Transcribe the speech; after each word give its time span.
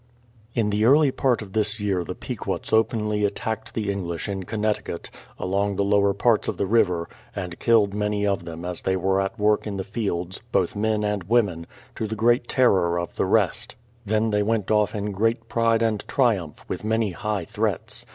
In 0.55 0.71
the 0.71 0.83
early 0.85 1.11
part 1.11 1.43
of 1.43 1.53
this 1.53 1.79
year 1.79 2.03
the 2.03 2.15
Pequots 2.15 2.73
openly 2.73 3.23
attacked 3.23 3.75
the 3.75 3.91
English 3.91 4.27
in 4.27 4.45
Connecticut, 4.45 5.11
along 5.37 5.75
the 5.75 5.83
lower 5.83 6.11
parts 6.11 6.47
of 6.47 6.57
the 6.57 6.65
river, 6.65 7.07
and 7.35 7.59
killed 7.59 7.93
many 7.93 8.25
of 8.25 8.43
them 8.45 8.65
as 8.65 8.81
they 8.81 8.95
were 8.95 9.21
at 9.21 9.37
work 9.37 9.67
in 9.67 9.77
the 9.77 9.83
fields, 9.83 10.41
both 10.51 10.75
men 10.75 11.03
and 11.03 11.25
women, 11.25 11.67
to 11.93 12.07
the 12.07 12.15
great 12.15 12.47
terror 12.47 12.97
of 12.97 13.13
the 13.15 13.25
rest; 13.27 13.75
then 14.03 14.31
they 14.31 14.41
went 14.41 14.71
off 14.71 14.95
in 14.95 15.11
great 15.11 15.47
pride 15.47 15.83
and 15.83 16.03
triumph, 16.07 16.65
with 16.67 16.83
many 16.83 17.11
high 17.11 17.45
tlireats. 17.45 18.05